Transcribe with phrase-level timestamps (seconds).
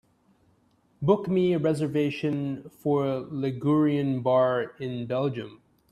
[0.99, 5.61] Book me a reservation for a ligurian bar in Belgium